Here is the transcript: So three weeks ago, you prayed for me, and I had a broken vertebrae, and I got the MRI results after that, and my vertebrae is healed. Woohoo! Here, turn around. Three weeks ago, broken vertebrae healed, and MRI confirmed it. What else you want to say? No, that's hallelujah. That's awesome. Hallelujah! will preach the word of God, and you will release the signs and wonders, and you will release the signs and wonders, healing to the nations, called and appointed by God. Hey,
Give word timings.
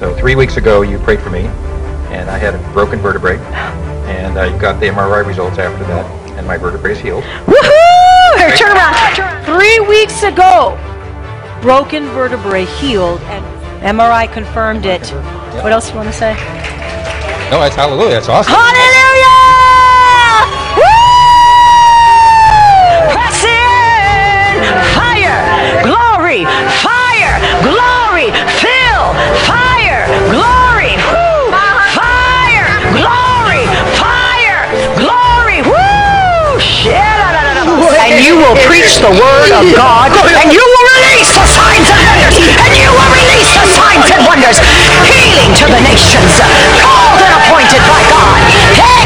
So 0.00 0.14
three 0.14 0.34
weeks 0.34 0.56
ago, 0.56 0.80
you 0.80 0.98
prayed 0.98 1.20
for 1.20 1.28
me, 1.28 1.40
and 2.08 2.30
I 2.30 2.38
had 2.38 2.54
a 2.54 2.72
broken 2.72 3.00
vertebrae, 3.00 3.36
and 3.36 4.38
I 4.38 4.58
got 4.58 4.80
the 4.80 4.86
MRI 4.86 5.26
results 5.26 5.58
after 5.58 5.84
that, 5.84 6.10
and 6.38 6.46
my 6.46 6.56
vertebrae 6.56 6.92
is 6.92 6.98
healed. 6.98 7.22
Woohoo! 7.44 8.38
Here, 8.38 8.56
turn 8.56 8.74
around. 8.74 9.44
Three 9.44 9.78
weeks 9.80 10.22
ago, 10.22 10.78
broken 11.60 12.06
vertebrae 12.14 12.64
healed, 12.64 13.20
and 13.24 13.44
MRI 13.84 14.32
confirmed 14.32 14.86
it. 14.86 15.06
What 15.62 15.70
else 15.70 15.90
you 15.90 15.96
want 15.96 16.08
to 16.08 16.14
say? 16.14 16.32
No, 17.50 17.60
that's 17.60 17.76
hallelujah. 17.76 18.08
That's 18.08 18.28
awesome. 18.30 18.54
Hallelujah! 18.54 18.99
will 38.40 38.56
preach 38.64 38.96
the 39.04 39.12
word 39.12 39.50
of 39.52 39.64
God, 39.76 40.08
and 40.16 40.48
you 40.48 40.64
will 40.64 40.86
release 40.96 41.28
the 41.36 41.44
signs 41.44 41.88
and 41.92 42.00
wonders, 42.08 42.36
and 42.40 42.72
you 42.72 42.88
will 42.88 43.12
release 43.12 43.52
the 43.52 43.68
signs 43.68 44.08
and 44.08 44.20
wonders, 44.24 44.56
healing 45.12 45.52
to 45.60 45.66
the 45.68 45.80
nations, 45.84 46.40
called 46.80 47.20
and 47.20 47.32
appointed 47.36 47.82
by 47.84 48.00
God. 48.08 48.40
Hey, 48.80 49.00